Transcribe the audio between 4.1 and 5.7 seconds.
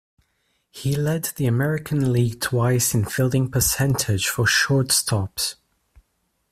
for shortstops.